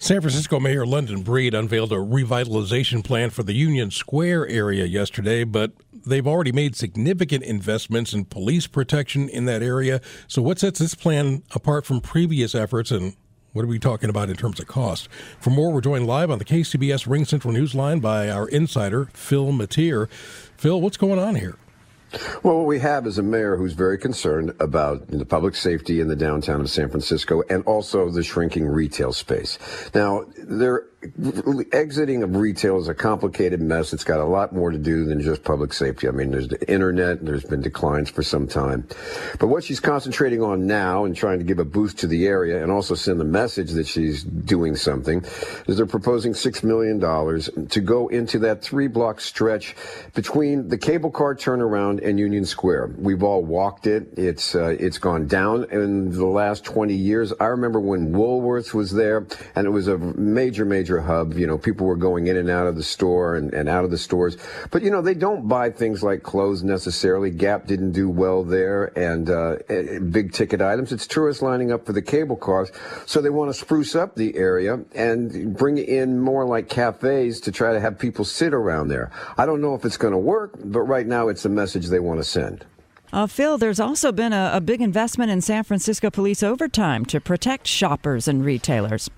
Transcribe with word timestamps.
San 0.00 0.20
Francisco 0.20 0.60
Mayor 0.60 0.86
London 0.86 1.22
Breed 1.22 1.54
unveiled 1.54 1.90
a 1.90 1.96
revitalization 1.96 3.02
plan 3.02 3.30
for 3.30 3.42
the 3.42 3.52
Union 3.52 3.90
Square 3.90 4.46
area 4.46 4.84
yesterday, 4.84 5.42
but 5.42 5.72
they've 5.92 6.26
already 6.26 6.52
made 6.52 6.76
significant 6.76 7.42
investments 7.42 8.12
in 8.12 8.24
police 8.24 8.68
protection 8.68 9.28
in 9.28 9.44
that 9.46 9.60
area. 9.60 10.00
So, 10.28 10.40
what 10.40 10.60
sets 10.60 10.78
this 10.78 10.94
plan 10.94 11.42
apart 11.52 11.84
from 11.84 12.00
previous 12.00 12.54
efforts, 12.54 12.92
and 12.92 13.16
what 13.54 13.64
are 13.64 13.68
we 13.68 13.80
talking 13.80 14.08
about 14.08 14.30
in 14.30 14.36
terms 14.36 14.60
of 14.60 14.68
cost? 14.68 15.08
For 15.40 15.50
more, 15.50 15.72
we're 15.72 15.80
joined 15.80 16.06
live 16.06 16.30
on 16.30 16.38
the 16.38 16.44
KCBS 16.44 17.08
RingCentral 17.08 17.52
Newsline 17.52 18.00
by 18.00 18.30
our 18.30 18.46
insider, 18.48 19.06
Phil 19.14 19.50
Matier. 19.50 20.08
Phil, 20.56 20.80
what's 20.80 20.96
going 20.96 21.18
on 21.18 21.34
here? 21.34 21.56
Well, 22.42 22.58
what 22.58 22.66
we 22.66 22.78
have 22.80 23.06
is 23.06 23.18
a 23.18 23.22
mayor 23.22 23.56
who's 23.56 23.74
very 23.74 23.98
concerned 23.98 24.54
about 24.60 25.08
the 25.08 25.26
public 25.26 25.54
safety 25.54 26.00
in 26.00 26.08
the 26.08 26.16
downtown 26.16 26.60
of 26.60 26.70
San 26.70 26.88
Francisco 26.88 27.42
and 27.50 27.62
also 27.64 28.10
the 28.10 28.22
shrinking 28.22 28.66
retail 28.66 29.12
space. 29.12 29.58
Now, 29.94 30.24
they're 30.36 30.86
exiting 31.72 32.24
of 32.24 32.34
retail 32.34 32.78
is 32.78 32.88
a 32.88 32.94
complicated 32.94 33.60
mess. 33.60 33.92
It's 33.92 34.02
got 34.02 34.18
a 34.18 34.24
lot 34.24 34.52
more 34.52 34.72
to 34.72 34.78
do 34.78 35.04
than 35.04 35.20
just 35.20 35.44
public 35.44 35.72
safety. 35.72 36.08
I 36.08 36.10
mean, 36.10 36.32
there's 36.32 36.48
the 36.48 36.70
internet, 36.70 37.24
there's 37.24 37.44
been 37.44 37.60
declines 37.60 38.10
for 38.10 38.24
some 38.24 38.48
time. 38.48 38.88
But 39.38 39.46
what 39.46 39.62
she's 39.62 39.78
concentrating 39.78 40.42
on 40.42 40.66
now 40.66 41.04
and 41.04 41.14
trying 41.14 41.38
to 41.38 41.44
give 41.44 41.60
a 41.60 41.64
boost 41.64 41.98
to 42.00 42.08
the 42.08 42.26
area 42.26 42.60
and 42.62 42.72
also 42.72 42.96
send 42.96 43.20
the 43.20 43.24
message 43.24 43.70
that 43.72 43.86
she's 43.86 44.24
doing 44.24 44.74
something 44.74 45.24
is 45.68 45.76
they're 45.76 45.86
proposing 45.86 46.32
$6 46.32 46.64
million 46.64 46.98
to 47.68 47.80
go 47.80 48.08
into 48.08 48.40
that 48.40 48.62
three 48.62 48.88
block 48.88 49.20
stretch 49.20 49.76
between 50.14 50.68
the 50.68 50.78
cable 50.78 51.12
car 51.12 51.36
turnaround 51.36 52.04
and 52.04 52.18
Union 52.18 52.44
Square. 52.44 52.94
We've 52.98 53.22
all 53.22 53.44
walked 53.44 53.86
it. 53.86 54.14
It's, 54.16 54.56
uh, 54.56 54.76
it's 54.80 54.98
gone 54.98 55.28
down 55.28 55.64
in 55.70 56.10
the 56.10 56.26
last 56.26 56.64
20 56.64 56.94
years. 56.94 57.32
I 57.38 57.46
remember 57.46 57.78
when 57.78 58.12
Woolworths 58.12 58.74
was 58.74 58.92
there 58.92 59.28
and 59.54 59.64
it 59.64 59.70
was 59.70 59.86
a 59.86 59.96
major, 59.96 60.64
major 60.64 60.87
major 60.88 61.00
hub. 61.00 61.34
You 61.34 61.46
know, 61.46 61.58
people 61.58 61.86
were 61.86 61.96
going 61.96 62.26
in 62.28 62.36
and 62.36 62.48
out 62.48 62.66
of 62.66 62.76
the 62.76 62.82
store 62.82 63.36
and, 63.36 63.52
and 63.52 63.68
out 63.68 63.84
of 63.84 63.90
the 63.90 63.98
stores. 63.98 64.36
But, 64.70 64.82
you 64.82 64.90
know, 64.90 65.02
they 65.02 65.14
don't 65.14 65.48
buy 65.48 65.70
things 65.70 66.02
like 66.02 66.22
clothes 66.22 66.62
necessarily. 66.62 67.30
Gap 67.30 67.66
didn't 67.66 67.92
do 67.92 68.08
well 68.08 68.42
there 68.42 68.86
and 68.98 69.28
uh, 69.28 69.56
big 70.10 70.32
ticket 70.32 70.60
items. 70.60 70.92
It's 70.92 71.06
tourists 71.06 71.42
lining 71.42 71.72
up 71.72 71.84
for 71.84 71.92
the 71.92 72.02
cable 72.02 72.36
cars. 72.36 72.70
So 73.06 73.20
they 73.20 73.30
want 73.30 73.52
to 73.52 73.58
spruce 73.58 73.94
up 73.94 74.14
the 74.14 74.36
area 74.36 74.80
and 74.94 75.56
bring 75.56 75.78
in 75.78 76.18
more 76.18 76.46
like 76.46 76.68
cafes 76.68 77.40
to 77.42 77.52
try 77.52 77.72
to 77.72 77.80
have 77.80 77.98
people 77.98 78.24
sit 78.24 78.54
around 78.54 78.88
there. 78.88 79.10
I 79.36 79.46
don't 79.46 79.60
know 79.60 79.74
if 79.74 79.84
it's 79.84 79.98
going 79.98 80.12
to 80.12 80.18
work, 80.18 80.54
but 80.64 80.82
right 80.82 81.06
now 81.06 81.28
it's 81.28 81.44
a 81.44 81.50
message 81.50 81.86
they 81.86 82.00
want 82.00 82.20
to 82.20 82.24
send. 82.24 82.64
Uh, 83.10 83.26
Phil, 83.26 83.56
there's 83.56 83.80
also 83.80 84.12
been 84.12 84.34
a, 84.34 84.50
a 84.54 84.60
big 84.60 84.82
investment 84.82 85.30
in 85.30 85.40
San 85.40 85.64
Francisco 85.64 86.10
police 86.10 86.42
overtime 86.42 87.06
to 87.06 87.20
protect 87.20 87.66
shoppers 87.66 88.28
and 88.28 88.44
retailers. 88.44 89.08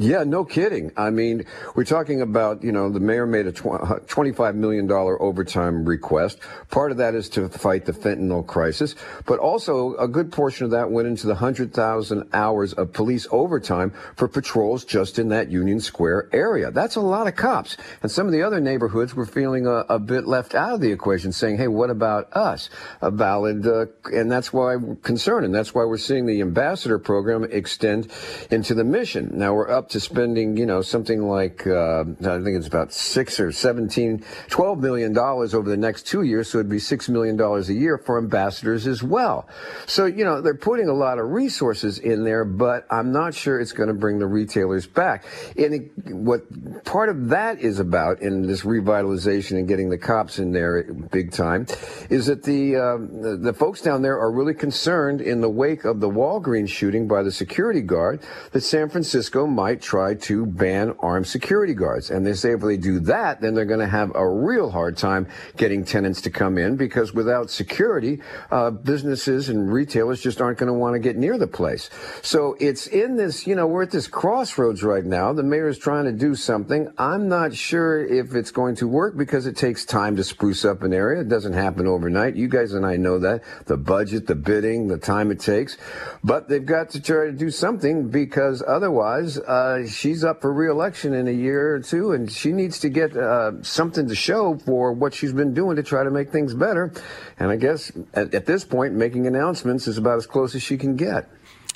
Yeah, 0.00 0.22
no 0.22 0.44
kidding. 0.44 0.92
I 0.96 1.10
mean, 1.10 1.44
we're 1.74 1.82
talking 1.82 2.22
about, 2.22 2.62
you 2.62 2.70
know, 2.70 2.88
the 2.88 3.00
mayor 3.00 3.26
made 3.26 3.48
a 3.48 3.52
$25 3.52 4.54
million 4.54 4.88
overtime 4.88 5.84
request. 5.84 6.38
Part 6.70 6.92
of 6.92 6.98
that 6.98 7.16
is 7.16 7.28
to 7.30 7.48
fight 7.48 7.84
the 7.84 7.92
fentanyl 7.92 8.46
crisis, 8.46 8.94
but 9.26 9.40
also 9.40 9.96
a 9.96 10.06
good 10.06 10.30
portion 10.30 10.66
of 10.66 10.70
that 10.70 10.92
went 10.92 11.08
into 11.08 11.26
the 11.26 11.32
100,000 11.32 12.28
hours 12.32 12.74
of 12.74 12.92
police 12.92 13.26
overtime 13.32 13.92
for 14.14 14.28
patrols 14.28 14.84
just 14.84 15.18
in 15.18 15.30
that 15.30 15.50
Union 15.50 15.80
Square 15.80 16.28
area. 16.32 16.70
That's 16.70 16.94
a 16.94 17.00
lot 17.00 17.26
of 17.26 17.34
cops. 17.34 17.76
And 18.00 18.08
some 18.08 18.26
of 18.26 18.32
the 18.32 18.42
other 18.42 18.60
neighborhoods 18.60 19.16
were 19.16 19.26
feeling 19.26 19.66
a, 19.66 19.84
a 19.88 19.98
bit 19.98 20.28
left 20.28 20.54
out 20.54 20.74
of 20.74 20.80
the 20.80 20.92
equation, 20.92 21.32
saying, 21.32 21.56
hey, 21.56 21.66
what 21.66 21.90
about 21.90 22.32
us? 22.36 22.70
A 23.00 23.10
valid, 23.10 23.66
uh, 23.66 23.86
and 24.12 24.30
that's 24.30 24.52
why 24.52 24.76
we're 24.76 24.94
concerned. 24.94 25.44
And 25.44 25.52
that's 25.52 25.74
why 25.74 25.84
we're 25.84 25.98
seeing 25.98 26.26
the 26.26 26.40
ambassador 26.40 27.00
program 27.00 27.42
extend 27.50 28.12
into 28.52 28.74
the 28.74 28.84
mission. 28.84 29.32
Now 29.34 29.54
we're 29.54 29.68
up 29.68 29.87
to 29.90 30.00
spending, 30.00 30.56
you 30.56 30.66
know, 30.66 30.82
something 30.82 31.28
like, 31.28 31.66
uh, 31.66 32.00
I 32.20 32.38
think 32.42 32.56
it's 32.56 32.66
about 32.66 32.92
six 32.92 33.40
or 33.40 33.52
17, 33.52 34.24
12 34.48 34.78
million 34.78 35.12
dollars 35.12 35.54
over 35.54 35.68
the 35.68 35.76
next 35.76 36.06
two 36.06 36.22
years. 36.22 36.50
So 36.50 36.58
it'd 36.58 36.70
be 36.70 36.78
six 36.78 37.08
million 37.08 37.36
dollars 37.36 37.68
a 37.68 37.74
year 37.74 37.98
for 37.98 38.18
ambassadors 38.18 38.86
as 38.86 39.02
well. 39.02 39.48
So, 39.86 40.06
you 40.06 40.24
know, 40.24 40.40
they're 40.40 40.54
putting 40.54 40.88
a 40.88 40.94
lot 40.94 41.18
of 41.18 41.30
resources 41.30 41.98
in 41.98 42.24
there, 42.24 42.44
but 42.44 42.86
I'm 42.90 43.12
not 43.12 43.34
sure 43.34 43.60
it's 43.60 43.72
going 43.72 43.88
to 43.88 43.94
bring 43.94 44.18
the 44.18 44.26
retailers 44.26 44.86
back. 44.86 45.24
And 45.56 45.90
what 46.24 46.84
part 46.84 47.08
of 47.08 47.28
that 47.28 47.60
is 47.60 47.80
about 47.80 48.20
in 48.20 48.42
this 48.42 48.62
revitalization 48.62 49.58
and 49.58 49.68
getting 49.68 49.90
the 49.90 49.98
cops 49.98 50.38
in 50.38 50.52
there 50.52 50.82
big 51.10 51.32
time 51.32 51.66
is 52.10 52.26
that 52.26 52.42
the, 52.42 52.76
um, 52.76 53.22
the, 53.22 53.36
the 53.36 53.52
folks 53.52 53.80
down 53.80 54.02
there 54.02 54.18
are 54.18 54.30
really 54.30 54.54
concerned 54.54 55.20
in 55.20 55.40
the 55.40 55.48
wake 55.48 55.84
of 55.84 56.00
the 56.00 56.08
Walgreens 56.08 56.68
shooting 56.68 57.08
by 57.08 57.22
the 57.22 57.32
security 57.32 57.80
guard 57.80 58.22
that 58.52 58.60
San 58.60 58.88
Francisco 58.88 59.46
might 59.46 59.77
might 59.78 59.82
try 59.82 60.14
to 60.14 60.46
ban 60.46 60.94
armed 61.00 61.26
security 61.26 61.74
guards. 61.74 62.10
And 62.10 62.26
they 62.26 62.32
say 62.32 62.52
if 62.52 62.60
they 62.60 62.76
do 62.76 63.00
that, 63.00 63.40
then 63.40 63.54
they're 63.54 63.64
going 63.64 63.80
to 63.80 63.86
have 63.86 64.12
a 64.14 64.28
real 64.28 64.70
hard 64.70 64.96
time 64.96 65.28
getting 65.56 65.84
tenants 65.84 66.20
to 66.22 66.30
come 66.30 66.58
in 66.58 66.76
because 66.76 67.14
without 67.14 67.50
security, 67.50 68.20
uh, 68.50 68.70
businesses 68.70 69.48
and 69.48 69.72
retailers 69.72 70.20
just 70.20 70.40
aren't 70.40 70.58
going 70.58 70.72
to 70.72 70.78
want 70.78 70.94
to 70.94 70.98
get 70.98 71.16
near 71.16 71.38
the 71.38 71.46
place. 71.46 71.90
So 72.22 72.56
it's 72.60 72.86
in 72.86 73.16
this, 73.16 73.46
you 73.46 73.54
know, 73.54 73.66
we're 73.66 73.84
at 73.84 73.90
this 73.90 74.08
crossroads 74.08 74.82
right 74.82 75.04
now. 75.04 75.32
The 75.32 75.42
mayor 75.42 75.68
is 75.68 75.78
trying 75.78 76.06
to 76.06 76.12
do 76.12 76.34
something. 76.34 76.92
I'm 76.98 77.28
not 77.28 77.54
sure 77.54 78.04
if 78.04 78.34
it's 78.34 78.50
going 78.50 78.76
to 78.76 78.88
work 78.88 79.16
because 79.16 79.46
it 79.46 79.56
takes 79.56 79.84
time 79.84 80.16
to 80.16 80.24
spruce 80.24 80.64
up 80.64 80.82
an 80.82 80.92
area. 80.92 81.20
It 81.20 81.28
doesn't 81.28 81.52
happen 81.52 81.86
overnight. 81.86 82.36
You 82.36 82.48
guys 82.48 82.72
and 82.72 82.84
I 82.84 82.96
know 82.96 83.18
that. 83.20 83.42
The 83.66 83.76
budget, 83.76 84.26
the 84.26 84.34
bidding, 84.34 84.88
the 84.88 84.98
time 84.98 85.30
it 85.30 85.40
takes. 85.40 85.76
But 86.24 86.48
they've 86.48 86.64
got 86.64 86.90
to 86.90 87.00
try 87.00 87.26
to 87.26 87.32
do 87.32 87.50
something 87.50 88.08
because 88.08 88.62
otherwise, 88.66 89.38
uh, 89.38 89.67
uh, 89.68 89.86
she's 89.86 90.24
up 90.24 90.40
for 90.40 90.52
reelection 90.52 91.14
in 91.14 91.28
a 91.28 91.32
year 91.32 91.74
or 91.74 91.80
two, 91.80 92.12
and 92.12 92.30
she 92.30 92.52
needs 92.52 92.78
to 92.80 92.88
get 92.88 93.16
uh, 93.16 93.62
something 93.62 94.08
to 94.08 94.14
show 94.14 94.56
for 94.58 94.92
what 94.92 95.14
she's 95.14 95.32
been 95.32 95.54
doing 95.54 95.76
to 95.76 95.82
try 95.82 96.02
to 96.02 96.10
make 96.10 96.30
things 96.30 96.54
better. 96.54 96.92
And 97.38 97.50
I 97.50 97.56
guess 97.56 97.92
at, 98.14 98.34
at 98.34 98.46
this 98.46 98.64
point, 98.64 98.94
making 98.94 99.26
announcements 99.26 99.86
is 99.86 99.98
about 99.98 100.16
as 100.16 100.26
close 100.26 100.54
as 100.54 100.62
she 100.62 100.76
can 100.76 100.96
get. 100.96 101.28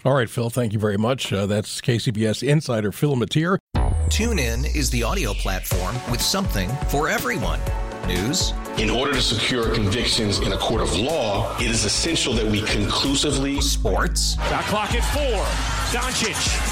All 0.05 0.15
right, 0.15 0.29
Phil, 0.29 0.51
thank 0.51 0.73
you 0.73 0.79
very 0.79 0.97
much. 0.97 1.33
Uh, 1.33 1.47
that's 1.47 1.81
KCBS 1.81 2.47
insider 2.47 2.91
Phil 2.93 3.15
Matier. 3.15 3.59
TuneIn 4.09 4.75
is 4.75 4.91
the 4.91 5.03
audio 5.03 5.33
platform 5.33 5.95
with 6.11 6.21
something 6.21 6.69
for 6.89 7.09
everyone. 7.09 7.61
News. 8.07 8.53
In 8.79 8.91
order 8.91 9.13
to 9.13 9.23
secure 9.23 9.73
convictions 9.73 10.41
in 10.41 10.53
a 10.53 10.59
court 10.59 10.81
of 10.81 10.97
law, 10.97 11.57
it 11.59 11.71
is 11.71 11.85
essential 11.85 12.33
that 12.35 12.47
we 12.47 12.63
conclusively. 12.63 13.61
Sports. 13.61 14.35
Got 14.37 14.65
clock 14.65 14.95
at 14.95 15.05
four. 15.15 15.45
Doncic. 15.99 16.72